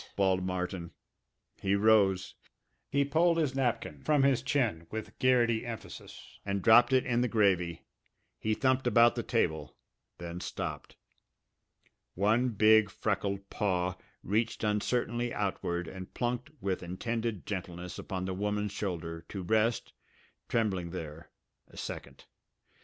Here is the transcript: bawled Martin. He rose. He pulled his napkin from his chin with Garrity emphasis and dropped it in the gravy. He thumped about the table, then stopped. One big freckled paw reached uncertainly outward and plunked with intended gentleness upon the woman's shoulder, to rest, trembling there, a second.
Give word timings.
bawled 0.15 0.43
Martin. 0.43 0.93
He 1.61 1.75
rose. 1.75 2.33
He 2.89 3.05
pulled 3.05 3.37
his 3.37 3.53
napkin 3.53 4.01
from 4.01 4.23
his 4.23 4.41
chin 4.41 4.87
with 4.89 5.19
Garrity 5.19 5.63
emphasis 5.63 6.39
and 6.43 6.63
dropped 6.63 6.91
it 6.91 7.05
in 7.05 7.21
the 7.21 7.27
gravy. 7.27 7.83
He 8.39 8.55
thumped 8.55 8.87
about 8.87 9.13
the 9.13 9.21
table, 9.21 9.77
then 10.17 10.39
stopped. 10.39 10.95
One 12.15 12.49
big 12.49 12.89
freckled 12.89 13.47
paw 13.51 13.95
reached 14.23 14.63
uncertainly 14.63 15.31
outward 15.35 15.87
and 15.87 16.11
plunked 16.15 16.49
with 16.59 16.81
intended 16.81 17.45
gentleness 17.45 17.99
upon 17.99 18.25
the 18.25 18.33
woman's 18.33 18.71
shoulder, 18.71 19.23
to 19.29 19.43
rest, 19.43 19.93
trembling 20.49 20.89
there, 20.89 21.29
a 21.67 21.77
second. 21.77 22.25